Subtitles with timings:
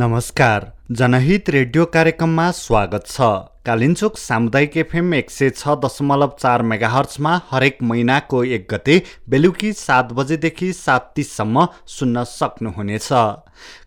[0.00, 3.20] नमस्कार। जनहित रेडियो कार्यक्रममा स्वागत छ।
[3.66, 8.96] कालिन्चोक सामुदायिक एफएम एक सय छ दशमलव चार मेगाहर्चमा हरेक महिनाको एक गते
[9.28, 13.08] बेलुकी सात बजेदेखि सात तिससम्म सुन्न सक्नुहुनेछ।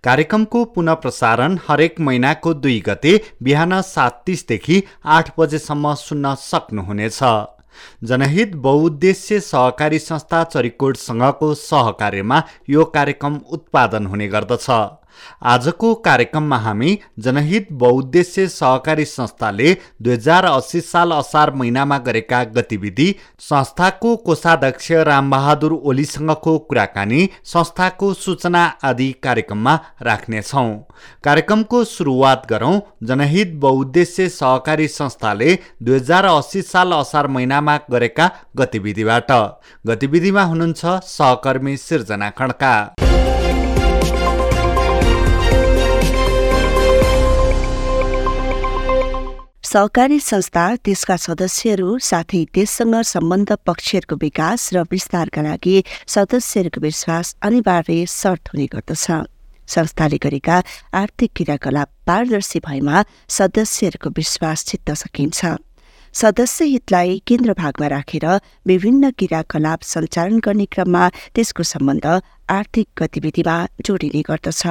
[0.04, 7.20] कार्यक्रमको पुनः प्रसारण हरेक महिनाको दुई गते बिहान सात तिसदेखि आठ बजेसम्म सुन्न सक्नुहुनेछ।
[8.04, 14.70] जनहित बहुद्देश्य सहकारी संस्था चरिकोटसँगको सहकार्यमा यो कार्यक्रम उत्पादन हुने गर्दछ।
[15.43, 23.13] आजको कार्यक्रममा हामी जनहित बहुद्देश्य सहकारी संस्थाले दुई हजार अस्सी साल असार महिनामा गरेका गतिविधि
[23.39, 30.69] संस्थाको कोषाध्यक्ष रामबहादुर ओलीसँगको कुराकानी संस्थाको सूचना आदि कार्यक्रममा राख्नेछौँ।
[31.23, 39.31] कार्यक्रमको सुरुवात गरौँ। जनहित बहुद्देश्य सहकारी संस्थाले दुई हजार अस्सी साल असार महिनामा गरेका गतिविधिबाट।
[39.88, 42.73] गतिविधिमा हुनुहुन्छ सहकर्मी सिर्जना खड्का।
[49.74, 55.74] सहकारी संस्था त्यसका सदस्यहरू साथै त्यससँग सम्बन्ध पक्षहरूको विकास र विस्तारका लागि
[56.16, 59.06] सदस्यहरूको विश्वास अनिवार्य शर्त हुने गर्दछ।
[59.68, 60.58] संस्थाले गरेका
[60.94, 63.04] आर्थिक क्रियाकलाप पारदर्शी भएमा
[63.38, 65.42] सदस्यहरूको विश्वास जित्न सकिन्छ।
[66.14, 68.26] सदस्य हितलाई केन्द्र भागमा राखेर
[68.70, 72.06] विभिन्न क्रियाकलाप सञ्चालन गर्ने क्रममा त्यसको सम्बन्ध
[72.60, 74.62] आर्थिक गतिविधिमा जोडिने गर्दछ।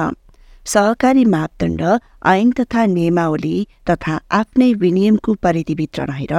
[0.65, 1.81] सहकारी मापदण्ड
[2.25, 3.55] ऐन तथा नियमावली
[3.89, 6.33] तथा आफ्नै विनियमको परिधिभित्र रहेर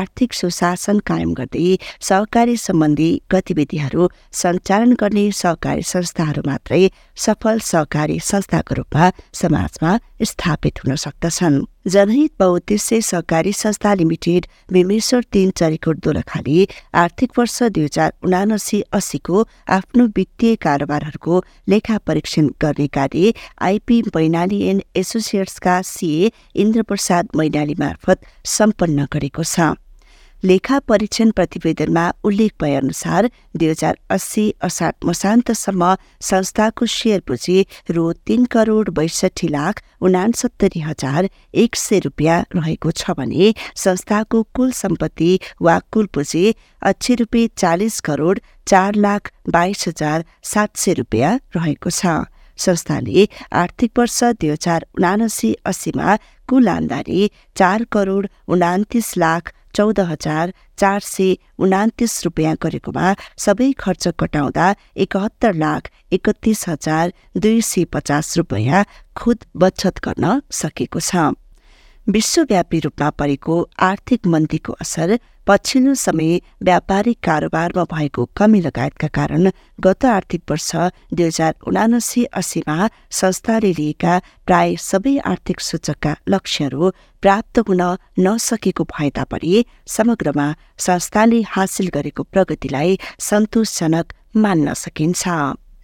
[0.00, 1.66] आर्थिक सुशासन कायम गर्दै
[2.08, 4.08] सहकारी सम्बन्धी गतिविधिहरू
[4.42, 6.82] सञ्चालन गर्ने सहकारी संस्थाहरू मात्रै
[7.26, 9.10] सफल सहकारी संस्थाको रूपमा
[9.42, 9.98] समाजमा
[10.30, 17.84] स्थापित हुन सक्दछन्। जनहित बहुद्देश्य सहकारी संस्था लिमिटेड भीमेश्वर तीन चरिकोट दोलखाली आर्थिक वर्ष दुई
[17.84, 19.46] हजार उनासी अस्सीको
[19.78, 23.32] आफ्नो वित्तीय कारोबारहरूको लेखा परीक्षण गर्ने कार्य
[23.62, 26.30] आइपी बैनाली एन्ड एसोसिएट एसोसिएट्सका सिए
[26.62, 29.74] इन्द्रप्रसाद मैनाली मार्फत सम्पन्न गरेको छ।
[30.44, 35.94] लेखा परीक्षण प्रतिवेदनमा उल्लेख भए अनुसार दुई हजार अस्सी असार मसान्तसम्म
[36.28, 41.28] संस्थाको सेयर पुँजी रु तीन करोड बैसठी लाख उनासत्तरी हजार
[41.64, 43.52] एक सय रुपियाँ रहेको छ भने
[43.84, 45.30] संस्थाको कुल सम्पत्ति
[45.62, 46.44] वा कुल पुँजी
[46.92, 50.24] अच्छी रुपियाँ चालिस करोड चार लाख बाइस हजार
[50.54, 52.20] सात सय रुपियाँ रहेको छ।
[52.60, 53.26] संस्थाले
[53.62, 56.16] आर्थिक वर्ष दुई हजार उनासी अस्सीमा
[56.48, 61.34] कुल आमदानी चार करोड उनातिस लाख चौध हजार चार सय
[61.64, 64.66] उनातिस रुपियाँ गरेकोमा सबै खर्च कटाउँदा
[65.04, 68.84] एकहत्तर लाख एकतिस हजार दुई सय पचास रुपियाँ
[69.16, 71.30] खुद बचत गर्न सकेको छ।
[72.08, 75.16] विश्वव्यापी रूपमा परेको आर्थिक मन्दीको असर
[75.46, 79.50] पछिल्लो समय व्यापारिक कारोबारमा भएको कमी लगायतका कारण
[79.84, 80.70] गत आर्थिक वर्ष
[81.14, 82.88] दुई हजार उनासी अस्सीमा
[83.20, 86.90] संस्थाले लिएका प्राय सबै आर्थिक सूचकका लक्ष्यहरू
[87.22, 87.82] प्राप्त हुन
[88.26, 89.64] नसकेको भए तापनि
[89.96, 90.52] समग्रमा
[90.88, 95.28] संस्थाले हासिल गरेको प्रगतिलाई सन्तोषजनक मान्न सकिन्छ।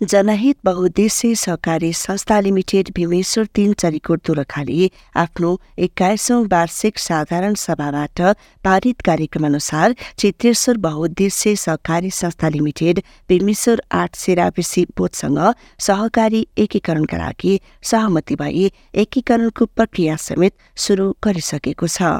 [0.02, 8.20] जनहित बहुद्देश्य सहकारी संस्था लिमिटेड भीमेश्वर तीन चरिकोट दोलखाली आफ्नो एक्काइसौं वार्षिक साधारण सभाबाट
[8.64, 15.40] पारित कार्यक्रम अनुसार चित्रेश्वर बहुद्देश्य सहकारी संस्था लिमिटेड भीमेश्वर आठ सेराबेसी बोधसँग
[15.80, 22.18] सहकारी एकीकरणका लागि सहमति भई एकीकरणको प्रक्रिया समेत शुरू गरिसकेको छ।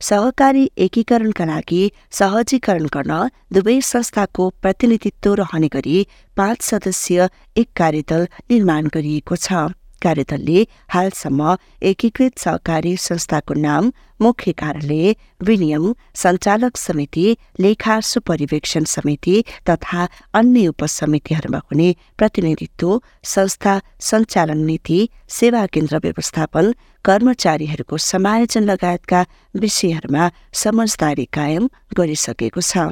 [0.00, 1.80] सहकारी एकीकरणका लागि
[2.18, 3.14] सहजीकरण गर्न
[3.54, 5.96] दुवै संस्थाको प्रतिनिधित्व रहने गरी
[6.36, 9.66] पाँच सदस्यीय एक कार्यदल निर्माण गरिएको छ।
[10.02, 11.56] कार्यदलले हालसम्म
[11.90, 13.92] एकीकृत सहकारी संस्थाको नाम
[14.22, 17.26] मुख्य कार्यालय विनियम सञ्चालक समिति
[17.60, 20.08] लेखा सुपरिवेक्षण समिति तथा
[20.40, 23.00] अन्य उपसमितिहरूमा हुने प्रतिनिधित्व
[23.34, 29.24] संस्था सञ्चालन नीति सेवा केन्द्र व्यवस्थापन कर्मचारीहरूको समायोजन लगायतका
[29.56, 30.30] विषयहरूमा
[30.62, 32.88] समझदारी कायम गरिसकेको छ।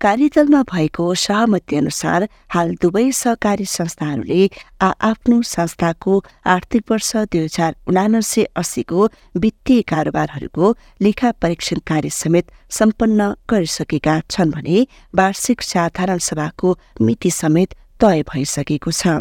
[0.00, 4.48] कार्यदलमा भएको सहमति अनुसार हाल दुवै सहकारी संस्थाहरूले
[4.82, 13.30] आफ्नो संस्थाको आर्थिक वर्ष दुई हजार उनासी अस्सीको वित्तीय कारोबारहरूको लेखा परीक्षण कार्य समेत सम्पन्न
[13.50, 19.18] गरिसकेका छन् भने वार्षिक साधारण सभाको मिति समेत तय भइसकेको छ।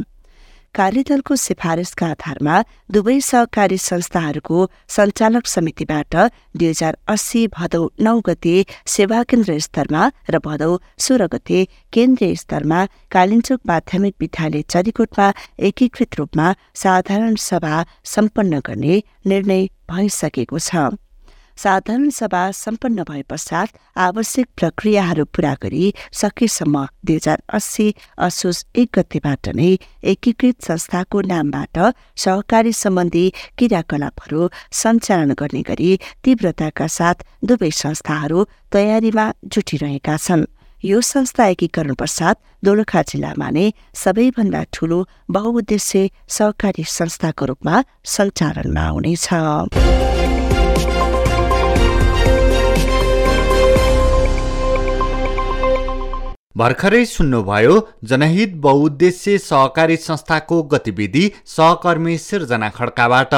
[0.77, 2.55] कार्यदलको सिफारिसका आधारमा
[2.95, 4.57] दुवै सहकारी संस्थाहरूको
[4.95, 6.15] सञ्चालक समितिबाट
[6.57, 8.55] दुई हजार अस्सी भदौ नौ गते
[8.95, 10.03] सेवा केन्द्र स्तरमा
[10.35, 10.71] र भदौ
[11.05, 11.63] सोह्र गते
[11.97, 12.81] केन्द्रीय स्तरमा
[13.17, 15.31] कालिन्चोक माध्यमिक विद्यालय चरीकोटमा
[15.69, 16.51] एकीकृत रूपमा
[16.83, 17.81] साधारण सभा
[18.15, 19.01] सम्पन्न गर्ने
[19.31, 20.85] निर्णय भइसकेको छ।
[21.57, 27.87] साधारण सभा सम्पन्न भए पश्चात आवश्यक प्रक्रियाहरू पूरा गरी सकेसम्म दुई हजार अस्सी
[28.27, 29.69] असोज एक गतेबाट नै
[30.13, 31.79] एकीकृत संस्थाको नामबाट
[32.23, 33.25] सहकारी सम्बन्धी
[33.57, 34.49] क्रियाकलापहरू
[34.81, 35.91] सञ्चालन गर्ने गरी
[36.23, 40.45] तीव्रताका साथ दुवै संस्थाहरू तयारीमा जुटिरहेका छन्।
[40.83, 42.35] यो संस्था एकीकरण पश्चात
[42.65, 43.65] दोलखा जिल्लामा नै
[44.03, 44.99] सबैभन्दा ठूलो
[45.31, 47.75] बहुउद्देश्य सहकारी संस्थाको रूपमा
[48.13, 50.24] सञ्चालनमा आउनेछ
[56.55, 57.73] भर्खरै सुन्नुभयो
[58.03, 63.33] जनहित बहुद्देश्य सहकारी संस्थाको गतिविधि सहकर्मी सिर्जना खड्काबाट।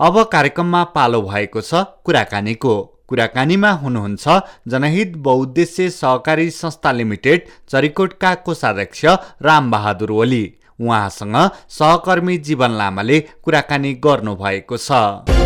[0.00, 2.74] अब कार्यक्रममा पालो भएको छ कुराकानीको।
[3.08, 9.04] कुराकानीमा हुनुहुन्छ जनहित बहुद्देश्य सहकारी संस्था लिमिटेड चरिकोटका कोषाध्यक्ष
[9.44, 10.44] रामबहादुर ओली।
[10.80, 11.36] उहाँसँग
[11.70, 15.37] सहकर्मी जीवन लामाले कुराकानी गर्नुभएको छ।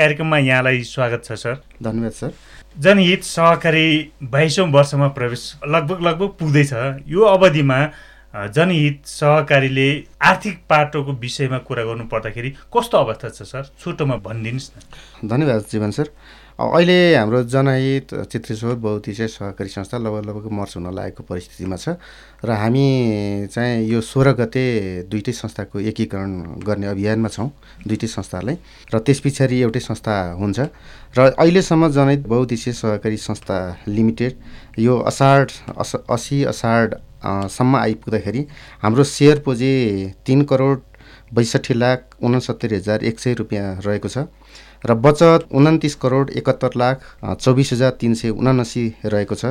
[0.00, 2.32] कार्यक्रममा यहाँलाई स्वागत छ सर। धन्यवाद सर।
[2.76, 3.88] जनहित सहकारी
[4.24, 6.72] बाइसौँ वर्षमा प्रवेश लगभग लगभग पुग्दैछ।
[7.08, 7.78] यो अवधिमा
[8.48, 9.88] जनहित सहकारीले
[10.22, 13.64] आर्थिक पाटोको विषयमा कुरा गर्नु पर्दाखेरि कस्तो अवस्था छ सर?
[13.80, 16.08] छोटोमा भनिदिनुहोस् न। धन्यवाद जीवन सर।
[16.60, 21.96] अहिले हाम्रो जनहित चित्रेश्वर बहुद्देश्य सहकारी संस्था लगभग लगभग मर्च हुन लागेको परिस्थितिमा छ
[22.44, 24.64] र हामी चाहिँ यो सोह्र गते
[25.08, 27.48] दुइटै संस्थाको एकीकरण गर्ने अभियानमा छौँ
[27.88, 28.56] दुइटै संस्थालाई।
[28.92, 30.60] र त्यस पछाडि एउटै संस्था हुन्छ।
[31.16, 33.58] र अहिलेसम्म जनहित बहुद्देश्य सहकारी संस्था
[33.88, 34.32] लिमिटेड
[34.78, 38.46] यो असाढ अस असी असाढ सम्म आइपुग्दाखेरि
[38.82, 39.72] हाम्रो सेयर पुँजी
[40.26, 40.80] तिन करोड
[41.34, 44.28] बैसठी लाख उनसत्तरी हजार एक सय रुपियाँ रहेको छ।
[44.84, 49.44] र बचत उन्तिस करोड एकहत्तर लाख चौबिस हजार तिन सय उनासी रहेको छ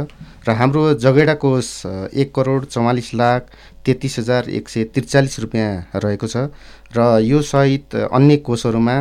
[0.47, 3.49] र हाम्रो जगेडा कोष एक करोड चौवालिस लाख
[3.85, 6.49] तेत्तिस हजार एक सय त्रिचालिस रुपियाँ रहेको छ
[6.97, 8.97] र यो सहित अन्य कोषहरूमा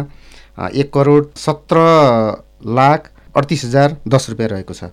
[0.75, 1.77] एक करोड सत्र
[2.77, 4.91] लाख अडतिस हजार दस रुपियाँ रहेको छ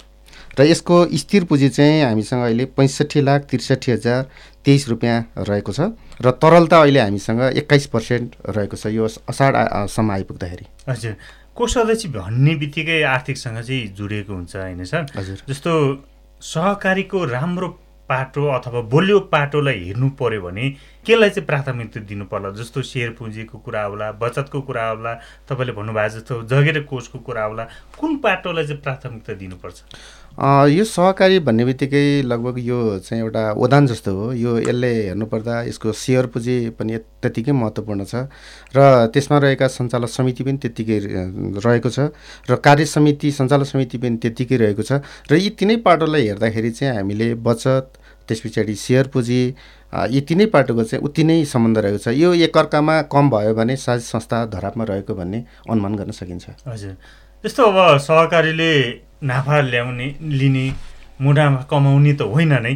[0.59, 4.29] र यसको स्थिर पुँजी चाहिँ हामीसँग अहिले पैँसठी लाख त्रिसठी हजार
[4.65, 5.91] तेइस रुपियाँ रहेको छ।
[6.21, 11.15] र तरलता अहिले हामीसँग एक्काइस पर्सेन्ट रहेको छ। यो असाढसम्म आइपुग्दाखेरि। हजुर।
[11.55, 15.05] को सदस्य भन्ने बित्तिकै आर्थिकसँग चाहिँ जोडिएको हुन्छ होइन सर?
[15.15, 15.71] हजुर। जस्तो
[16.41, 17.67] सहकारीको राम्रो
[18.09, 20.69] पाटो अथवा बलियो पाटोलाई हेर्नु पर्यो भने
[21.05, 22.49] केलाई चाहिँ प्राथमिकता दिनु पर्ला?
[22.53, 25.13] जस्तो सेयर पुँजीको कुरा होला बचतको कुरा होला
[25.49, 27.63] तपाईँले भन्नुभएको जस्तो जगेर कोषको कुरा होला
[27.97, 29.77] कुन पाटोलाई चाहिँ प्राथमिकता दिनुपर्छ?
[30.35, 35.91] यो सहकारी भन्ने बित्तिकै लगभग यो चाहिँ एउटा ओदान जस्तो हो। यो यसले हेर्नुपर्दा यसको
[35.95, 38.27] सेयर पुँजी पनि त्यत्तिकै महत्त्वपूर्ण छ
[38.75, 40.99] र त्यसमा रहेका सञ्चालक समिति पनि त्यत्तिकै
[41.55, 42.11] रहेको छ
[42.51, 44.99] र कार्य समिति सञ्चालक समिति पनि त्यत्तिकै रहेको छ
[45.31, 47.95] र यी तिनै पाटोलाई हेर्दाखेरि चाहिँ हामीले बचत
[48.27, 49.41] त्यस पछाडि सेयर पुँजी
[50.11, 54.01] यी तिनै पाटोको चाहिँ उति नै सम्बन्ध रहेको छ। यो एकअर्कामा कम भयो भने साझ
[54.03, 55.39] संस्था धरापमा रहेको भन्ने
[55.71, 56.95] अनुमान गर्न सकिन्छ। हजुर।
[57.43, 58.71] जस्तो अब सहकारीले
[59.23, 60.65] नाफा ल्याउने लिने
[61.21, 62.75] मुनाफा कमाउने त होइन नै।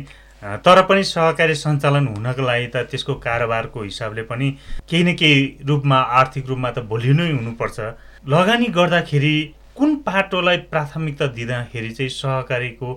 [0.65, 4.47] तर पनि सहकारी सञ्चालन हुनको लागि त त्यसको कारोबारको हिसाबले पनि
[4.89, 7.79] केही न केही रूपमा आर्थिक रूपमा त भोलि नै हुनुपर्छ।
[8.27, 9.35] लगानी गर्दाखेरि
[9.75, 12.89] कुन पाटोलाई प्राथमिकता दिँदाखेरि चाहिँ सहकारीको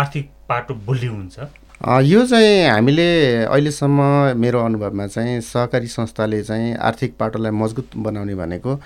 [0.00, 1.38] आर्थिक पाटो बलियो हुन्छ?
[1.80, 3.04] यो चाहिँ हामीले
[3.48, 4.00] अहिलेसम्म
[4.36, 8.76] मेरो अनुभवमा चाहिँ सहकारी संस्थाले चाहिँ आर्थिक पाटोलाई मजबुत बनाउने भनेको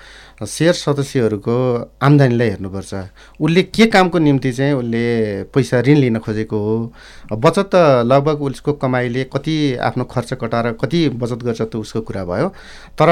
[0.47, 1.55] सेयर सदस्यहरूको
[2.01, 2.93] आम्दानीलाई हेर्नुपर्छ।
[3.41, 6.93] उसले के कामको निम्ति चाहिँ उसले पैसा ऋण लिन खोजेको हो?
[7.35, 7.75] बचत त
[8.07, 12.47] लगभग उसको कमाइले कति आफ्नो खर्च कटाएर कति बचत गर्छ त उसको कुरा भयो।
[12.95, 13.11] तर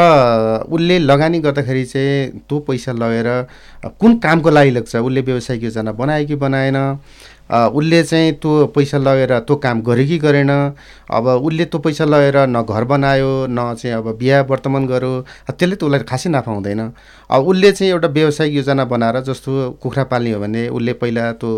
[0.71, 3.29] उसले लगानी गर्दाखेरि चाहिँ त्यो पैसा लगेर
[3.99, 4.95] कुन कामको लागि लाग्छ?
[4.95, 6.77] उसले व्यवसायिक योजना बनायो कि बनाएन?
[7.53, 10.51] उसले चाहिँ त्यो पैसा लगेर त्यो काम गर्यो कि गरेन।
[11.13, 15.11] अब उसले त्यो पैसा लगेर न घर बनायो न चाहिँ अब बिहा वर्तमान गर्यो।
[15.53, 16.81] त्यसले त उसलाई खासै नाफा हुँदैन
[17.29, 21.49] अब उसले चाहिँ एउटा व्यवसायिक योजना बनाएर जस्तो कुखुरा पाल्ने हो भने उसले पहिला त्यो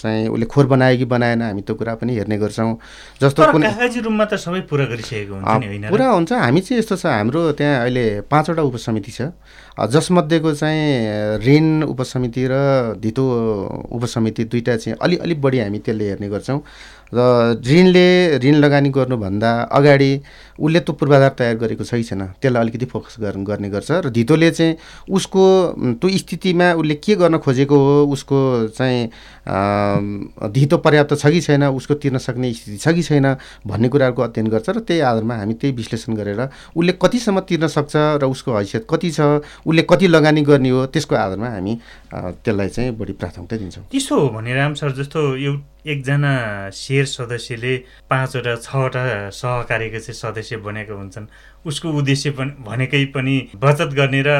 [0.00, 2.76] चाहिँ उसले खोर बनायो कि बनाएन हामी त्यो कुरा पनि हेर्ने गर्छौँ।
[3.20, 7.84] जस्तो रूपमा त सबै पुरा गरिसकेको हुन्छ पुरा हुन्छ। हामी चाहिँ यस्तो छ हाम्रो त्यहाँ
[7.84, 9.36] अहिले पाँचवटा उपसमिति छ।
[9.72, 12.54] जसमध्येको चाहिँ ऋण उपसमिति र
[13.00, 13.24] धितो
[13.92, 16.60] उपसमिति दुइटा चाहिँ अलि अलिक बढी हामी त्यसले हेर्ने गर्छौँ।
[17.14, 17.20] र
[17.68, 20.12] ऋणले ऋण लगानी गर्नुभन्दा अगाडि
[20.58, 24.50] उसले त्यो पूर्वाधार तयार गरेको छ कि छैन। त्यसलाई अलिकति फोकस गर्ने गर्छ र धितोले
[24.50, 24.76] चाहिँ
[25.10, 25.44] उसको
[26.00, 28.38] त्यो स्थितिमा उसले के गर्न खोजेको हो उसको
[28.76, 29.00] चाहिँ
[30.52, 33.26] धितो पर्याप्त छ कि छैन उसको तिर्न सक्ने स्थिति छ कि छैन
[33.66, 36.40] भन्ने कुराहरूको अध्ययन गर्छ र त्यही आधारमा हामी त्यही विश्लेषण गरेर
[36.76, 39.20] उसले कतिसम्म तिर्न सक्छ र उसको हैसियत कति छ
[39.66, 41.78] उसले कति लगानी गर्ने हो त्यसको आधारमा हामी
[42.14, 45.20] त्यसलाई चाहिँ बढी प्राथमिकता दिन्छौँ। त्यसो हो भने राम सर जस्तो
[45.86, 46.32] एकजना
[46.70, 47.76] सेयर सदस्यले
[48.10, 51.26] पाँचवटा छवटा सहकारीको चाहिँ सदस्य बनेका हुन्छन्।
[51.66, 54.30] उसको उद्देश्य पनि भनेकै पनि बचत गर्ने र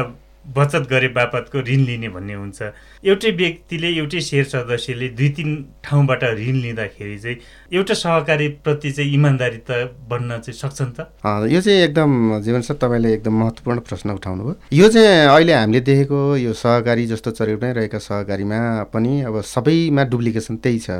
[0.43, 2.63] बचत गरे बापतको ऋण लिने भन्ने हुन्छ।
[3.05, 5.51] एउटै व्यक्तिले एउटै सेयर सदस्यले दुई तिन
[5.85, 7.37] ठाउँबाट ऋण लिँदाखेरि चाहिँ
[7.73, 9.71] एउटा सहकारीप्रति चाहिँ इमान्दारी त
[10.11, 11.07] बन्न चाहिँ सक्छ नि त
[11.53, 15.81] यो चाहिँ एकदम जीवन सर तपाईँले एकदम महत्त्वपूर्ण प्रश्न उठाउनु भयो यो चाहिँ अहिले हामीले
[15.81, 18.59] देखेको यो सहकारी जस्तो चरिउटै रहेका सहकारीमा
[18.93, 20.91] पनि अब सबैमा डुप्लिकेसन त्यही छ।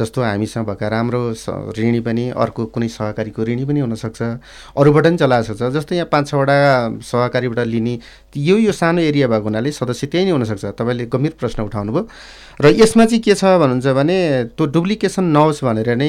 [0.00, 1.22] जस्तो हामीसँग भएका राम्रो
[1.78, 4.22] ऋणी पनि अर्को कुनै सहकारीको ऋणी पनि हुनसक्छ।
[4.76, 6.56] अरूबाट पनि चलाएको छ। जस्तो यहाँ पाँच छवटा
[7.04, 7.98] सहकारीबाट लिने
[8.36, 12.04] यो यो सानो एरिया भएको हुनाले सदस्य त्यही नै हुनसक्छ। तपाईँले गम्भीर प्रश्न उठाउनु भयो
[12.56, 14.16] र यसमा चाहिँ के छ भन्नुहुन्छ भने
[14.56, 16.08] त्यो डुप्लिकेसन नहोस् भनेर नै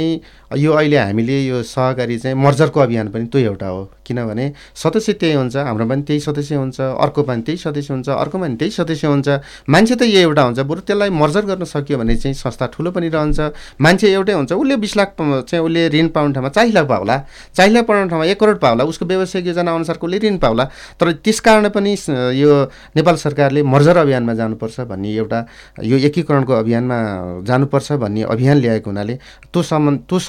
[0.56, 5.34] यो अहिले हामीले यो सहकारी चाहिँ मर्जरको अभियान पनि त्यो एउटा हो। किनभने सदस्य त्यही
[5.36, 9.08] हुन्छ हाम्रो पनि त्यही सदस्य हुन्छ अर्को पनि त्यही सदस्य हुन्छ अर्को पनि त्यही सदस्य
[9.08, 9.28] हुन्छ।
[9.68, 13.12] मान्छे त यही एउटा हुन्छ बरु त्यसलाई मर्जर गर्न सक्यो भने चाहिँ संस्था ठुलो पनि
[13.12, 13.40] रहन्छ।
[13.84, 17.18] मान्छे एउटै हुन्छ उसले बिस लाख चाहिँ उसले ऋण पाउने ठाउँमा चालिस लाख पाउला।
[17.60, 20.64] चालिस लाख पाउने ठाउँमा एक करोड पाउला उसको व्यावसायिक योजना अनुसारको उसले ऋण पाउला।
[20.96, 21.92] तर त्यस कारण पनि
[22.40, 22.52] यो
[22.96, 25.40] नेपाल सरकारले मर्जर अभियानमा जानुपर्छ भन्ने एउटा
[25.84, 25.98] यो
[26.38, 26.98] एकीकरणको अभियानमा
[27.46, 29.16] जानुपर्छ भन्ने अभियान ल्याएको हुनाले
[29.50, 30.20] त्यो सम्बन्ध त्यो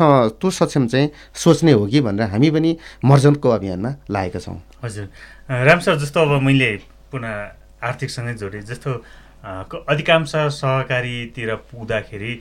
[0.40, 5.06] त्यो सक्षम चाहिँ सोच्ने हो कि भनेर हामी पनि मर्जनको अभियानमा लागेका छौँ। हजुर।
[5.48, 6.70] राम सर जस्तो अब मैले
[7.12, 8.90] पुनः आर्थिकसँगै जोडेँ जस्तो
[9.84, 12.32] अधिकांश सहकारीतिर पुग्दाखेरि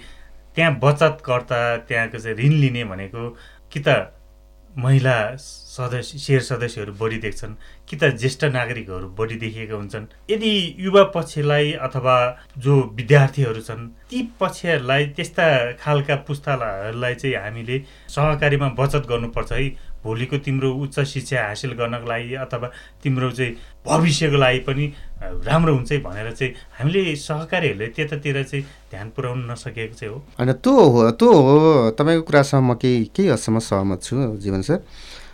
[0.55, 3.23] त्यहाँ बचतकर्ता त्यहाँको चाहिँ ऋण लिने भनेको
[3.71, 4.13] कि त
[4.77, 5.35] महिला
[5.77, 7.53] सदस्य सेयर सदस्यहरू बढी देख्छन्
[7.89, 12.15] कि त ज्येष्ठ नागरिकहरू बढी देखिएका हुन्छन्। यदि युवा पक्षलाई अथवा
[12.57, 15.45] जो विद्यार्थीहरू छन् ती पक्षहरूलाई त्यस्ता
[15.81, 22.33] खालका पुस्ताहरूलाई चाहिँ हामीले सहकारीमा बचत गर्नुपर्छ है। भोलिको तिम्रो उच्च शिक्षा हासिल गर्नको लागि
[22.39, 22.67] अथवा
[23.03, 23.51] तिम्रो चाहिँ
[23.85, 24.85] भविष्यको लागि पनि
[25.43, 30.75] राम्रो हुन्छ भनेर चाहिँ हामीले सहकारीहरूले त्यतातिर चाहिँ ध्यान पुर्याउन नसकेको चाहिँ हो। होइन त्यो
[30.93, 34.79] हो त्यो हो। तपाईँको कुरासँग म केही केही हदसम्म सहमत छु जीवन सर।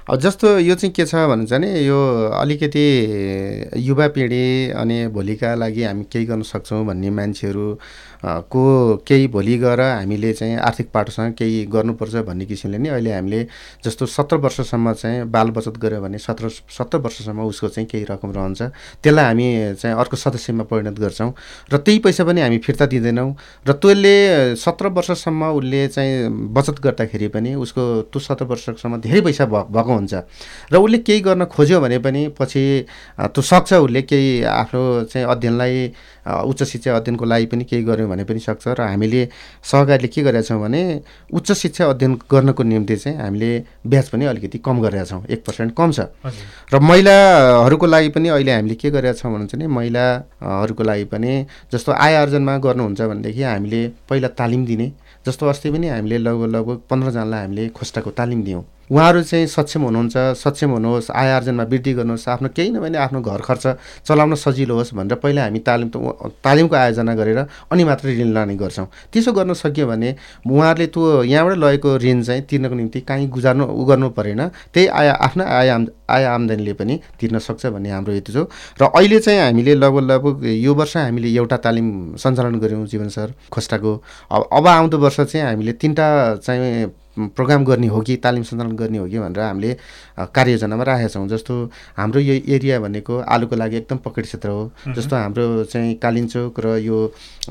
[0.04, 1.98] जस्तो यो चाहिँ के छ भने चाहिँ यो
[2.36, 2.84] अलिकति
[3.78, 7.68] युवा पिँढी अनि भोलिका लागि हामी केही गर्न सक्छौँ भन्ने मान्छेहरू
[8.24, 8.64] को
[9.08, 13.42] केही भोलि गएर हामीले चाहिँ आर्थिक पाटोसँग केही गर्नुपर्छ भन्ने किसिमले नै अहिले हामीले
[13.86, 18.32] जस्तो सत्र वर्षसम्म चाहिँ बाल बचत गऱ्यो भने सत्र सत्तर वर्षसम्म उसको चाहिँ केही रकम
[18.32, 18.62] रहन्छ।
[19.04, 21.32] त्यसलाई हामी चाहिँ अर्को सदस्यमा परिणत गर्छौँ
[21.74, 23.30] र त्यही पैसा पनि हामी फिर्ता दिँदैनौँ
[23.68, 29.46] र त्यसले सत्र वर्षसम्म उसले चाहिँ बचत गर्दाखेरि पनि उसको त्यो सत्र वर्षसम्म धेरै पैसा
[29.46, 30.14] भएको हुन्छ।
[30.72, 32.64] र उसले केही गर्न खोज्यो भने पनि पछि
[33.20, 35.92] त्यो सक्छ उसले केही आफ्नो चाहिँ अध्ययनलाई
[36.24, 39.28] उच्च शिक्षा अध्ययनको लागि पनि केही गऱ्यौँ भने पनि सक्छ र हामीले
[39.64, 40.82] सहकारीले के गरेका छौँ भने
[41.34, 43.52] उच्च शिक्षा अध्ययन गर्नको निम्ति चाहिँ हामीले
[43.88, 46.00] ब्याज पनि अलिकति कम गरेका छौँ एक पर्सेन्ट कम छ।
[46.70, 51.92] र महिलाहरूको लागि पनि अहिले हामीले के गरेका छौँ भने चाहिँ महिलाहरूको लागि पनि जस्तो
[51.92, 54.92] आय आर्जनमा गर्नुहुन्छ भनेदेखि हामीले पहिला तालिम दिने
[55.26, 58.64] जस्तो अस्ति पनि हामीले लगभग लगभग पन्ध्रजनालाई हामीले खोस्टाको तालिम दियौँ।
[58.94, 63.42] उहाँहरू चाहिँ सक्षम हुनुहुन्छ सक्षम हुनुहोस् आय आर्जनमा वृद्धि गर्नुहोस् आफ्नो केही नभए आफ्नो घर
[63.42, 63.66] खर्च
[64.06, 65.90] चलाउन सजिलो होस् भनेर पहिला हामी तालिम
[66.46, 67.40] तालिमको आयोजना गरेर
[67.74, 72.42] अनि मात्रै ऋण लाने गर्छौँ। त्यसो गर्न सक्यो भने उहाँहरूले त्यो यहाँबाट लगेको ऋण चाहिँ
[72.46, 74.42] तिर्नको निम्ति काहीँ गुजार्नु उ गर्नु परेन।
[74.74, 75.70] त्यही आय आफ्नो आय
[76.14, 78.46] आय आम्दानीले पनि तिर्न सक्छ भन्ने हाम्रो हेतु छ।
[78.78, 83.34] र अहिले चाहिँ हामीले लगभग लगभग यो वर्ष हामीले एउटा तालिम सञ्चालन गऱ्यौँ जीवन सर
[83.50, 83.94] खोस्टाको।
[84.32, 88.98] अब अब आउँदो वर्ष चाहिँ हामीले तिनवटा चाहिँ प्रोग्राम गर्ने हो कि तालिम सञ्चालन गर्ने
[88.98, 89.76] हो कि भनेर हामीले
[90.34, 91.54] कार्ययोजनामा राखेका छौँ। जस्तो
[91.98, 96.78] हाम्रो यो एरिया भनेको आलुको लागि एकदम पकेट क्षेत्र हो। जस्तो हाम्रो चाहिँ कालिन्चोक र
[96.80, 96.98] यो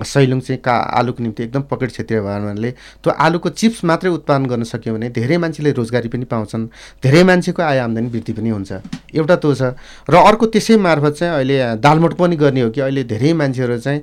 [0.02, 4.47] सैलुङ चाहिँ का आलुको निम्ति एकदम पकेट क्षेत्र भयो हुनाले त्यो आलुको चिप्स मात्रै उत्पादन
[4.47, 6.66] गर्न सक्यो भने धेरै मान्छेले रोजगारी पनि पाउँछन्।
[7.02, 8.73] धेरै मान्छेको आय आम्दानी वृद्धि पनि हुन्छ।
[9.14, 9.62] एउटा त्यो छ।
[10.09, 14.00] र अर्को त्यसै मार्फत चाहिँ अहिले दालमोट पनि गर्ने हो कि अहिले धेरै मान्छेहरू चाहिँ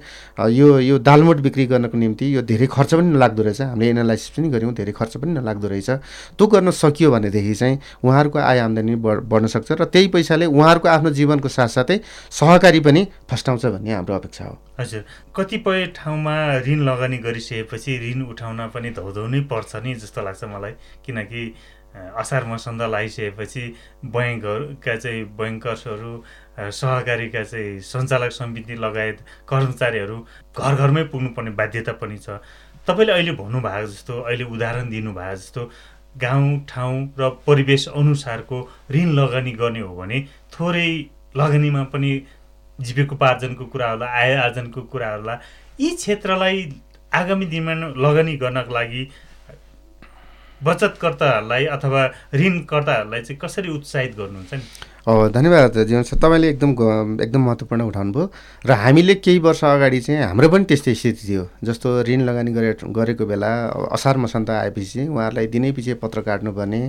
[0.53, 4.47] यो यो दालमोट बिक्री गर्नको निम्ति यो धेरै खर्च पनि नलाग्दो रहेछ। हामीले एनालाइसिस पनि
[4.49, 5.89] गऱ्यौँ धेरै खर्च पनि नलाग्दो रहेछ।
[6.37, 11.09] त्यो गर्न सकियो भनेदेखि चाहिँ उहाँहरूको आय आम्दानी बढ्न सक्छ र त्यही पैसाले उहाँहरूको आफ्नो
[11.09, 11.97] जीवनको साथसाथै
[12.31, 15.03] सहकारी पनि फस्टाउँछ भन्ने हाम्रो अपेक्षा हो। हजुर।
[15.35, 16.35] कतिपय ठाउँमा
[16.67, 20.71] ऋण लगानी गरिसकेपछि ऋण उठाउन पनि धौधौनै पर्छ नि जस्तो लाग्छ मलाई।
[21.05, 21.41] किनकि
[21.96, 23.63] असार मसन्द लगाइसकेपछि
[24.05, 26.13] ब्याङ्कहरूका चाहिँ ब्याङ्कर्सहरू
[26.72, 29.19] सहकारीका चाहिँ सञ्चालक समिति लगायत
[29.50, 30.17] कर्मचारीहरू
[30.58, 32.41] घर घरमै पुग्नुपर्ने बाध्यता पनि छ।
[32.88, 35.69] तपाईँले अहिले भन्नुभएको जस्तो अहिले उदाहरण दिनुभएको जस्तो
[36.17, 38.58] गाउँ ठाउँ र परिवेश अनुसारको
[38.91, 40.22] ऋण लगानी गर्ने हो भने
[40.53, 40.89] थोरै
[41.38, 42.12] लगानीमा पनि
[42.79, 45.39] जीविकोपार्जनको कुरा होला आय आर्जनको कुरा होला
[45.79, 46.58] यी क्षेत्रलाई
[47.13, 49.03] आगामी दिनमा लगानी गर्नको लागि
[50.63, 54.63] बचतकर्ताहरूलाई अथवा ऋणकर्ताहरूलाई चाहिँ कसरी उत्साहित गर्नुहुन्छ नि?
[55.07, 56.71] धन्यवाद जीवन सर। तपाईँले एकदम
[57.23, 58.25] एकदम महत्त्वपूर्ण उठाउनु भयो
[58.65, 62.75] र हामीले केही वर्ष अगाडि चाहिँ हाम्रो पनि त्यस्तै स्थिति थियो। जस्तो ऋण लगानी गरे
[62.83, 63.49] गरेको बेला
[63.95, 66.81] असार मसन्त आएपछि उहाँहरूलाई दिनैपछि पत्र काट्नुपर्ने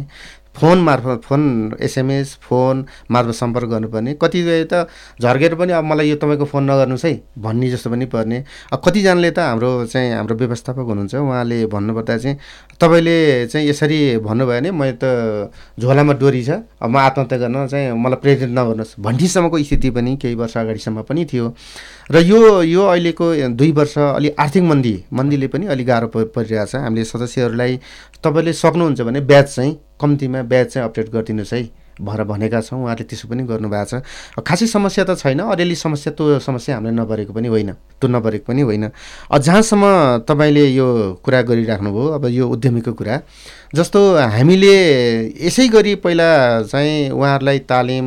[0.50, 1.42] फोन मार्फत फोन
[1.80, 4.86] एसएमएस फोन मार्फत सम्पर्क गर्नुपर्ने। कतिपय त
[5.22, 8.42] झर्केर पनि अब मलाई यो तपाईँको फोन नगर्नुहोस् है भन्ने जस्तो पनि पर्ने।
[8.74, 12.36] अब कतिजनाले त हाम्रो चाहिँ हाम्रो व्यवस्थापक हुनुहुन्छ। उहाँले भन्नुपर्दा चाहिँ
[12.82, 16.50] तपाईँले चाहिँ यसरी भन्नुभयो भने मैले त झोलामा डोरी छ।
[16.82, 21.25] अब म आत्महत्या गर्न चाहिँ मलाई प्रेरित नगर्नुहोस्। भन्नेसम्मको स्थिति पनि केही वर्ष अगाडिसम्म पनि
[21.25, 21.47] थियो।
[22.11, 27.04] र यो यो अहिलेको दुई वर्ष अलि आर्थिक मन्दी मन्दीले पनि अलिक गाह्रो परिरहेछ। हामीले
[27.04, 27.76] सदस्यहरूलाई
[28.25, 31.62] तपाईँले सक्नुहुन्छ भने ब्याज चाहिँ कम्तीमा ब्याज चाहिँ अपडेट गरिदिनुहोस् है।
[32.00, 36.38] भनेर भनेका छौँ उहाँले त्यसो पनि गर्नुभएको छ। खासै समस्या त छैन। अलिअलि समस्या त्यो
[36.40, 38.85] समस्या हामीले नपरेको पनि होइन। त्यो नपरेको पनि होइन।
[39.30, 39.85] जहाँसम्म
[40.28, 40.88] तपाईँले यो
[41.25, 43.16] कुरा गरिराख्नुभयो अब यो उद्यमीको कुरा
[43.75, 44.00] जस्तो
[44.35, 44.75] हामीले
[45.47, 46.28] यसै गरी पहिला
[46.66, 48.07] चाहिँ उहाँहरूलाई तालिम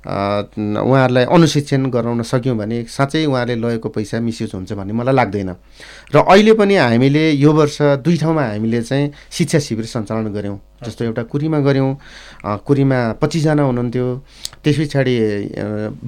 [0.00, 5.50] उहाँहरूलाई अनुशिक्षण गराउन सक्यौँ भने साँच्चै उहाँले लगेको पैसा मिसयुज हुन्छ भन्ने मलाई लाग्दैन।
[6.14, 11.04] र अहिले पनि हामीले यो वर्ष दुई ठाउँमा हामीले चाहिँ शिक्षा शिविर सञ्चालन गऱ्यौँ जस्तो
[11.04, 11.90] एउटा कुरीमा गऱ्यौँ
[12.64, 14.06] कुरीमा पच्चिसजना हुनुहुन्थ्यो।
[14.64, 15.14] त्यस पछाडि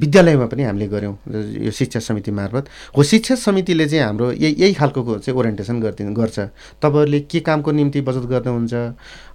[0.01, 1.15] विद्यालयमा पनि हामीले गऱ्यौँ
[1.61, 2.65] यो शिक्षा समिति मार्फत।
[2.97, 6.39] हो शिक्षा समितिले चाहिँ हाम्रो यही यही खालको चाहिँ ओरिएन्टेसन गरिदिनु गर्छ।
[6.81, 8.75] तपाईँहरूले के कामको निम्ति बचत गर्नुहुन्छ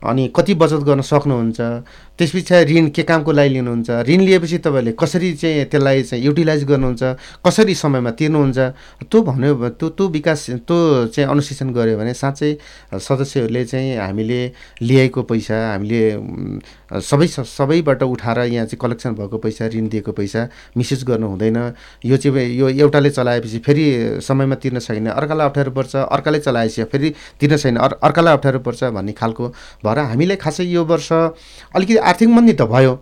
[0.01, 1.61] अनि कति बचत गर्न सक्नुहुन्छ
[2.19, 3.89] त्यस पछाडि ऋण के कामको लागि लिनुहुन्छ?
[4.09, 7.03] ऋण लिएपछि तपाईँहरूले कसरी चाहिँ त्यसलाई चाहिँ युटिलाइज गर्नुहुन्छ?
[7.45, 8.57] कसरी समयमा तिर्नुहुन्छ?
[9.05, 10.77] त्यो भन्यो त्यो त्यो विकास त्यो
[11.13, 12.51] चाहिँ अनुशासन गऱ्यो भने साँच्चै
[12.97, 14.41] सदस्यहरूले चाहिँ हामीले
[14.81, 16.01] ल्याएको पैसा हामीले
[16.89, 21.57] सबै सबैबाट उठाएर यहाँ चाहिँ कलेक्सन भएको पैसा ऋण दिएको पैसा मिसयुज गर्नु हुँदैन।
[22.05, 27.13] यो चाहिँ यो एउटाले चलाएपछि फेरि समयमा तिर्न सकिने अर्कालाई अप्ठ्यारो पर्छ अर्काले चलाएपछि फेरि
[27.39, 29.47] तिर्न सकिने अर् अर्कालाई अप्ठ्यारो पर्छ भन्ने खालको
[29.83, 32.95] भएर हामीलाई खासै यो वर्ष अलिकति आर्थिक मन्दी त भयो।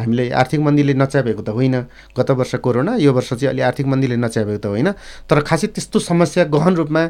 [0.00, 1.76] हामीले आर्थिक मन्दीले नच्यापेको त होइन।
[2.16, 4.88] गत वर्ष कोरोना यो वर्ष चाहिँ अलि आर्थिक मन्दीले नच्यापेको त होइन।
[5.28, 7.02] तर खासै त्यस्तो समस्या गहन रूपमा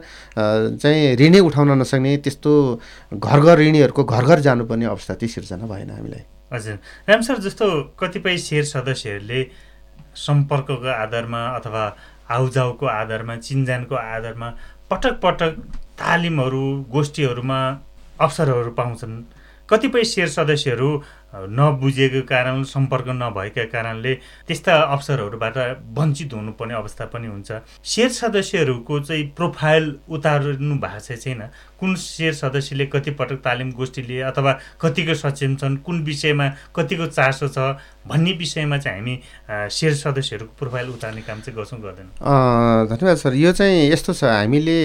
[0.77, 2.53] चाहिँ ऋणै उठाउन नसक्ने त्यस्तो
[3.15, 6.77] घर घर ऋणीहरूको घर घर जानुपर्ने अवस्था चाहिँ सिर्जना भएन हामीलाई। हजुर।
[7.09, 9.41] राम सर जस्तो कतिपय सेयर सदस्यहरूले
[10.11, 11.85] सम्पर्कको आधारमा अथवा
[12.31, 14.49] आउजाउको आधारमा चिन्जानको आधारमा
[14.91, 15.53] पटक पटक
[15.99, 17.61] तालिमहरू गोष्ठीहरूमा
[18.21, 19.15] अवसरहरू पाउँछन्।
[19.69, 20.91] कतिपय सेयर सदस्यहरू
[21.35, 24.15] नबुझेको कारण सम्पर्क नभएका कारणले
[24.49, 25.57] त्यस्ता अवसरहरूबाट
[25.99, 27.53] वञ्चित हुनुपर्ने अवस्था पनि हुन्छ।
[27.85, 31.43] सेयर सदस्यहरूको चाहिँ प्रोफाइल उतार्नु भएको छैन।
[31.81, 37.07] कुन सेयर सदस्यले कति पटक तालिम गोष्ठी लिए अथवा कतिको सक्षम छन् कुन विषयमा कतिको
[37.07, 37.59] चासो छ
[38.09, 39.15] भन्ने विषयमा चाहिँ हामी
[39.71, 44.77] सेयर सदस्यहरूको प्रोफाइल उतार्ने काम चाहिँ गर्छौँ गर्दैनौँ। धन्यवाद सर। यो चाहिँ यस्तो छ हामीले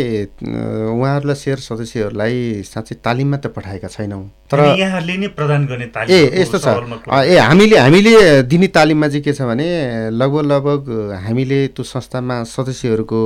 [0.91, 6.43] उहाँहरूलाई सेयर सदस्यहरूलाई साँच्चै तालिममा त पठाएका छैनौँ। तर यहाँहरूले नै प्रदान गर्ने तालिम ए
[6.43, 6.67] यस्तो छ।
[7.08, 9.67] ए हामीले हामीले दिने तालिममा चाहिँ के छ भने
[10.12, 10.84] लगभग लगभग
[11.23, 13.21] हामीले त्यो संस्थामा सदस्यहरूको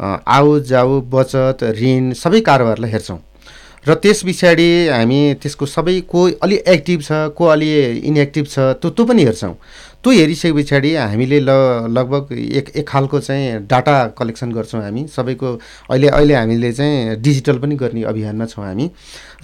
[0.00, 3.18] आउ जाउ बचत ऋण सबै कारोबारलाई हेर्छौँ।
[3.88, 7.68] र त्यस पछाडि हामी त्यसको सबै को अलि एक्टिभ छ को अलि
[8.04, 9.54] इनएक्टिभ छ त्यो त्यो पनि हेर्छौँ।
[10.02, 11.50] त्यो हेरिसके पछाडि हामीले ल
[11.90, 15.48] लगभग एक एक खालको चाहिँ डाटा कलेक्सन गर्छौँ हामी। सबैको
[15.90, 18.90] अहिले अहिले हामीले चाहिँ डिजिटल पनि गर्ने अभियानमा छौँ हामी।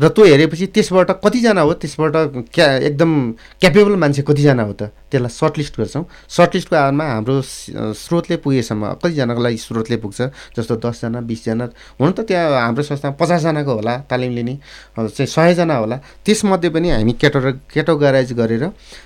[0.00, 1.72] र त्यो हेरेपछि त्यसबाट कतिजना हो?
[1.74, 2.14] त्यसबाट
[2.54, 3.10] क्या एकदम
[3.60, 4.90] क्यापेबल मान्छे कतिजना हो त?
[5.14, 7.34] त्यसलाई सर्टलिस्ट गर्छौँ। सर्टलिस्टको आधारमा हाम्रो
[7.94, 10.20] स्रोतले पुगेसम्म कतिजनाको लागि स्रोतले पुग्छ
[10.58, 11.64] जस्तो दसजना बिसजना।
[12.02, 14.54] हुन त त्यहाँ हाम्रो संस्थामा पचासजनाको होला तालिम लिने
[14.98, 15.96] चाहिँ सयजना होला।
[16.26, 18.64] त्यसमध्ये पनि हामी क्याटो क्याटोगराइज गरेर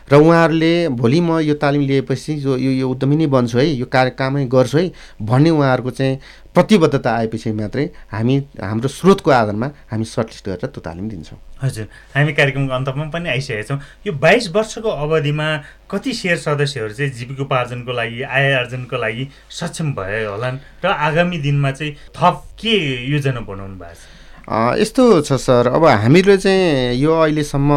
[0.08, 3.86] र उहाँहरूले भोलि म यो तालिम लिएपछि जो यो यो उद्यमी नै बन्छु है यो
[3.86, 4.90] कार्य कामै गर्छु है
[5.20, 6.16] भन्ने उहाँहरूको चाहिँ
[6.54, 12.32] प्रतिबद्धता आएपछि मात्रै हामी हाम्रो स्रोतको आधारमा हामी सर्टलिस्ट गरेर त्यो तालिम दिन्छौँ। हजुर हामी
[12.34, 15.46] कार्यक्रमको अन्तमा पनि आइसकेका छौँ। यो बाइस वर्षको अवधिमा
[15.90, 20.58] कति सेयर सदस्यहरू चाहिँ जीविकोपार्जनको लागि आय आर्जनको लागि सक्षम भए होलान्?
[20.84, 24.17] र आगामी दिनमा चाहिँ थप के योजना बनाउनु भएको छ?
[24.48, 27.70] यस्तो छ सर। अब हामीले चाहिँ यो अहिलेसम्म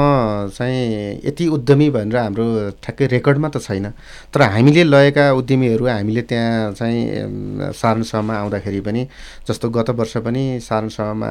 [0.56, 2.46] चाहिँ यति उद्यमी भनेर हाम्रो
[2.80, 3.92] ठ्याक्कै रेकर्डमा त छैन।
[4.32, 9.08] तर हामीले लगेका उद्यमीहरू हामीले त्यहाँ चाहिँ सारणसभामा आउँदाखेरि पनि
[9.48, 11.30] जस्तो गत वर्ष पनि सारणसभामा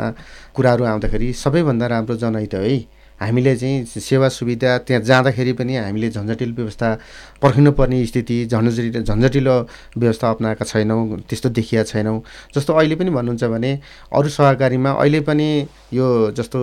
[0.55, 6.55] कुराहरू आउँदाखेरि सबैभन्दा राम्रो जनहित है। हामीले चाहिँ सेवा सुविधा त्यहाँ जाँदाखेरि पनि हामीले झन्झटिलो
[6.57, 6.89] व्यवस्था
[7.43, 9.55] पर्खिनुपर्ने स्थिति झन्झटिलो झन्झटिलो
[9.99, 12.21] व्यवस्था अप्नाएका छैनौँ त्यस्तो देखिया छैनौँ।
[12.55, 13.73] जस्तो अहिले पनि भन्नुहुन्छ भने
[14.13, 15.49] अरू सहकारीमा अहिले पनि
[15.93, 16.07] यो
[16.37, 16.61] जस्तो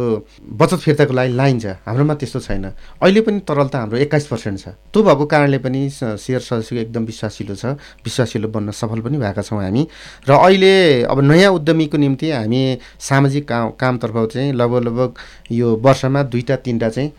[0.57, 2.65] बचत फिर्ताको लागि लाइन छ हाम्रोमा त्यस्तो छैन।
[3.01, 7.55] अहिले पनि तरलता हाम्रो एक्काइस पर्सेन्ट छ। त्यो भएको कारणले पनि सेयर सदस्यको एकदम विश्वासिलो
[7.55, 7.65] छ
[8.01, 9.87] विश्वासिलो बन्न सफल पनि भएका छौँ हामी।
[10.29, 12.61] र अहिले अब नयाँ उद्यमीको निम्ति हामी
[12.99, 15.13] सामाजिक काम कामतर्फ चाहिँ लगभग लगभग
[15.51, 17.11] यो वर्षमा दुईवटा तिनवटा चाहिँ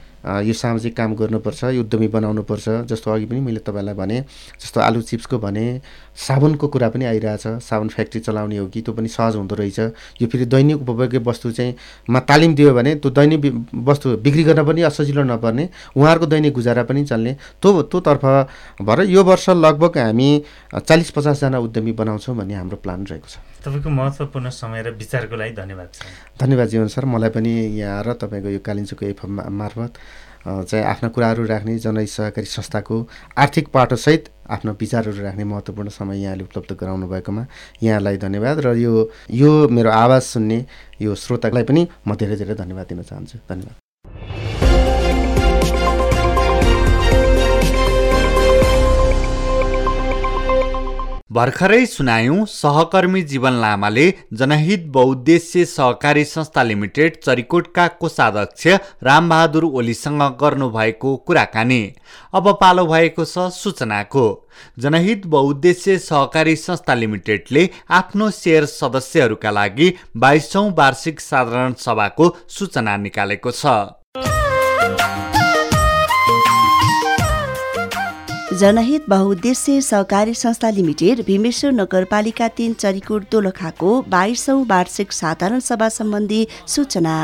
[0.44, 4.20] यो सामाजिक काम गर्नुपर्छ यो उद्यमी बनाउनुपर्छ। जस्तो अघि पनि मैले तपाईँलाई भने
[4.60, 5.80] जस्तो आलु चिप्सको भने
[6.16, 9.78] साबुनको कुरा पनि आइरहेछ। साबुन फ्याक्ट्री चलाउने हो कि त्यो पनि सहज हुँदो रहेछ।
[10.20, 11.74] यो फेरि दैनिक उपभोग्य वस्तु चाहिँ
[12.10, 13.40] मा तालिम दियो भने त्यो दैनिक
[13.88, 18.24] वस्तु बिक्री गर्न पनि असजिलो नपर्ने उहाँहरूको दैनिक गुजारा पनि चल्ने। त्यो त्योतर्फ
[18.82, 20.28] भएर यो वर्ष लगभग हामी
[20.74, 25.54] चालिस पचासजना उद्यमी बनाउँछौँ भन्ने हाम्रो प्लान रहेको छ। तपाईँको महत्त्वपूर्ण समय र विचारको लागि
[25.54, 26.06] धन्यवाद छ
[26.40, 29.92] धन्यवाद जीवन सर मलाई पनि यहाँ र तपाईँको यो कालिम्चोको एफएम मार्फत
[30.46, 32.96] चाहिँ आफ्ना कुराहरू राख्ने जनहित सहकारी संस्थाको
[33.36, 37.46] आर्थिक पाटोसहित आफ्नो विचारहरू राख्ने महत्त्वपूर्ण समय यहाँले उपलब्ध गराउनु भएकोमा
[37.82, 40.64] यहाँलाई धन्यवाद र यो यो मेरो आवाज सुन्ने
[41.02, 43.87] यो श्रोतालाई पनि म धेरै धेरै धन्यवाद दिन चाहन्छु। धन्यवाद।
[51.30, 58.66] भर्खरै सुनायौं सहकर्मी जीवन लामाले जनहित बहुद्देश्य सहकारी संस्था लिमिटेड चरिकोटका कोषाध्यक्ष
[59.02, 61.80] रामबहादुर ओलीसँग गर्नुभएको कुराकानी।
[62.34, 64.24] अब पालो भएको छ सूचनाको।
[64.78, 73.50] जनहित बहुद्देश्य सहकारी संस्था लिमिटेडले आफ्नो सेयर सदस्यहरूका लागि बाइसौँ वार्षिक साधारण सभाको सूचना निकालेको
[73.52, 73.76] छ।
[78.58, 86.46] जनहित बहुद्देश्य सहकारी संस्था लिमिटेड भीमेश्वर नगरपालिका तीन चरिकोट दोलखाको बाइसौँ वार्षिक साधारण सभा सम्बन्धी
[86.66, 87.14] सूचना।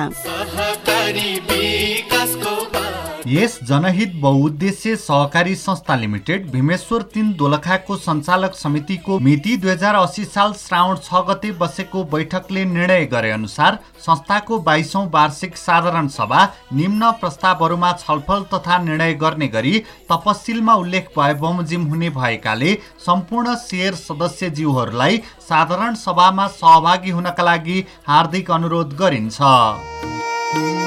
[3.26, 10.24] यस जनहित बहुद्देश्य सहकारी संस्था लिमिटेड भीमेश्वर तिन दोलखाको सञ्चालक समितिको मिति दुई हजार अस्सी
[10.24, 17.10] साल श्रावण छ गते बसेको बैठकले निर्णय गरे अनुसार संस्थाको बाइसौँ वार्षिक साधारण सभा निम्न
[17.20, 19.78] प्रस्तावहरूमा छलफल तथा निर्णय गर्ने गरी
[20.12, 28.50] तपसिलमा उल्लेख भए बमोजिम हुने भएकाले सम्पूर्ण सेयर सदस्यज्यूहरूलाई साधारण सभामा सहभागी हुनका लागि हार्दिक
[28.50, 30.83] अनुरोध गरिन्छ।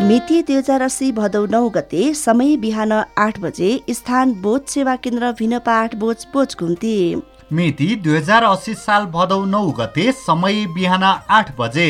[0.00, 5.30] मिति दुई हजार अस्सी भदौ नौ गते समय बिहान आठ बजे स्थान बोध सेवा केन्द्र
[5.38, 6.92] भिनपा आठ बोज बोज घुम्ती।
[7.52, 11.88] मिति दुई हजार अस्सी साल भदौ नौ गते समय बिहान आठ बजे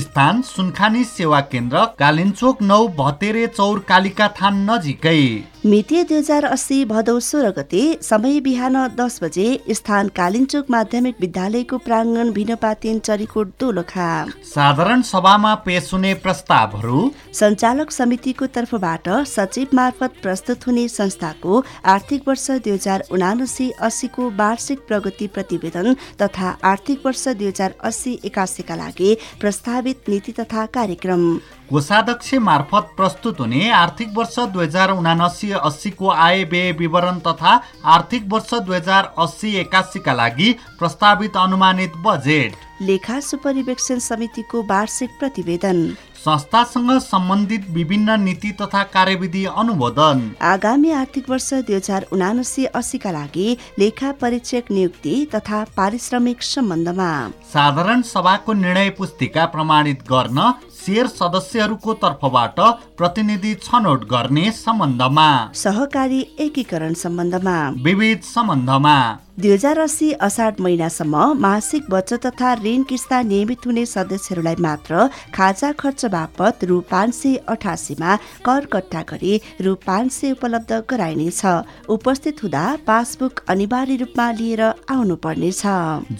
[0.00, 5.20] स्थान सुनखानी सेवा केन्द्र कालिन्चोक नौ भतेरे चौर कालिका थान नजिकै।
[5.66, 11.78] मिति दुई हजार अस्सी भदौ सोह्र गते समय बिहान दस बजे स्थान कालिन्चोक माध्यमिक विद्यालयको
[11.78, 14.08] प्राङ्गण भिनपातेन चरीकोट दोलखा।
[14.44, 16.98] साधारण सभामा पेश हुने प्रस्तावहरू?
[17.32, 24.86] सञ्चालक समितिको तर्फबाट सचिव मार्फत प्रस्तुत हुने संस्थाको आर्थिक वर्ष दुई हजार उनासी अस्सीको वार्षिक
[24.88, 31.22] प्रगति प्रतिवेदन तथा आर्थिक वर्ष दुई हजार अस्सी एकासीका लागि प्रस्तावित नीति तथा कार्यक्रम।
[31.70, 37.60] कोषाध्यक्ष मार्फत प्रस्तुत हुने आर्थिक वर्ष दुई हजार उनासी अस्सीको आय व्यय विवरण तथा
[37.94, 45.88] आर्थिक वर्ष दुई हजार अस्सी एकासीका लागि प्रस्तावित अनुमानित बजेट। लेखा सुपरिवेक्षण समितिको वार्षिक प्रतिवेदन।
[46.24, 53.56] संस्थासँग सम्बन्धित विभिन्न नीति तथा कार्यविधि अनुमोदन। आगामी आर्थिक वर्ष दुई हजार उनासी अस्सीका लागि
[53.78, 57.10] लेखा परीक्षक नियुक्ति तथा पारिश्रमिक सम्बन्धमा।
[57.52, 60.52] साधारण सभाको निर्णय पुस्तिका प्रमाणित गर्न
[60.84, 62.58] सेयर सदस्यहरूको तर्फबाट
[62.98, 68.96] प्रतिनिधि छनौट गर्ने सम्बन्धमा। सहकारी एकीकरण सम्बन्धमा। विविध सम्बन्धमा।
[69.38, 75.70] दुई हजार अस्सी असाढ महिनासम्म मासिक बचत तथा ऋण किस्ता नियमित हुने सदस्यहरूलाई मात्र खाजा
[75.78, 78.14] खर्च बापत रु पाँच सय अठासीमा
[78.46, 81.42] कर कट्टा गरी रु पाँच सय उपलब्ध गराइनेछ।
[81.90, 85.62] उपस्थित हुँदा पासबुक अनिवार्य रूपमा लिएर आउनु पर्नेछ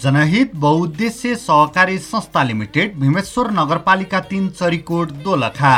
[0.03, 5.75] जनहित बहुद्देश्य सहकारी संस्था लिमिटेड भीमेश्वर नगरपालिका तिन चरीकोट दोलखा।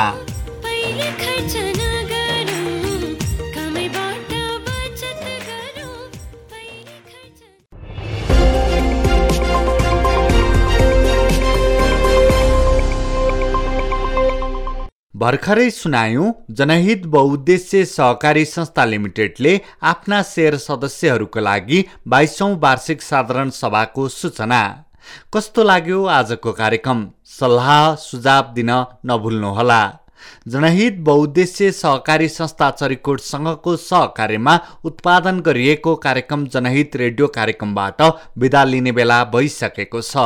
[15.17, 19.53] भर्खरै सुनायौँ जनहित बहुद्देश्य सहकारी संस्था लिमिटेडले
[19.83, 24.61] आफ्ना सेयर सदस्यहरूको लागि बाइसौँ वार्षिक साधारण सभाको सूचना।
[25.33, 26.99] कस्तो लाग्यो आजको कार्यक्रम?
[27.39, 28.69] सल्लाह सुझाव दिन
[29.05, 29.81] नभुल्नुहोला।
[30.47, 38.01] जनहित बहुद्देश्य सहकारी संस्था चरिकोटसँगको सहकार्यमा उत्पादन गरिएको कार्यक्रम जनहित रेडियो कार्यक्रमबाट
[38.37, 40.17] विदा लिने बेला भइसकेको छ।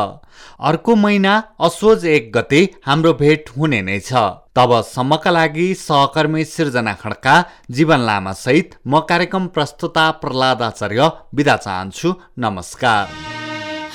[0.59, 4.13] अर्को महिना असोज एक गते हाम्रो भेट हुने नै छ।
[4.55, 7.35] तबसम्मका लागि सहकर्मी सिर्जना खड्का
[7.71, 13.03] जीवन लामा सहित म कार्यक्रम प्रस्तुता प्रहलाद आचार्य बिदा चाहन्छु। नमस्कार।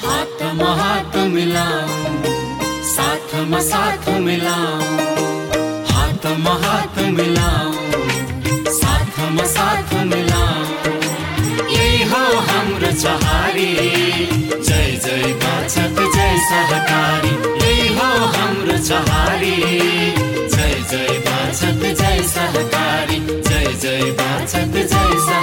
[0.04, 0.40] हात
[3.62, 4.08] साथ
[6.36, 6.98] हातमा हात
[8.68, 9.92] साथमा साथ
[11.70, 13.72] यही हो हाम्रो चहारी।
[14.60, 17.32] जय जय बचत जय सहकारी।
[17.66, 19.56] यही हो हाम्रो चहारी।
[20.48, 25.35] जय जय सहकारी। जय जय बाचक जय सहकारी।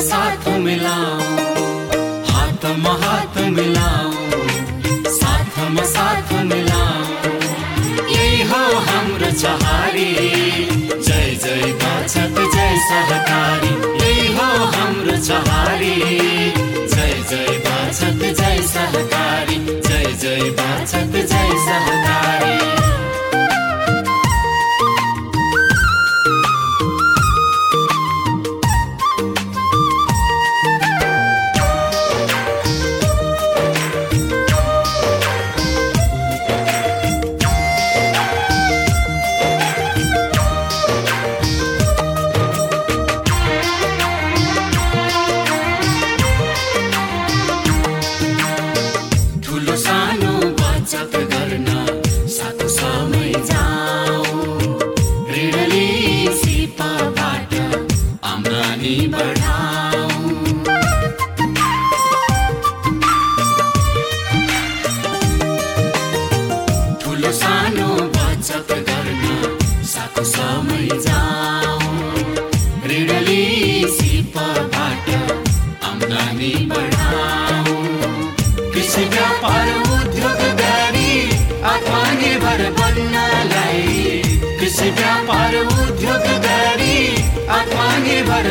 [0.00, 1.20] साथ मिलाऊ
[2.30, 4.12] हातमा हात मिलाऊ
[5.18, 7.32] साथमा साथ मिलाऊ।
[8.14, 10.10] यही हो हाम्रो चहारी
[11.06, 13.72] जय जय बचत जय सहकारी।
[14.04, 15.94] यही हो हाम्रो चहारी
[16.94, 19.56] जय जय बचत जय सहकारी।
[19.88, 22.58] जय जय बचत जय सहकारी।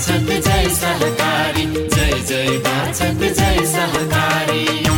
[0.00, 4.89] बचत जय सहकारी जय जय बचत जय सहकारी।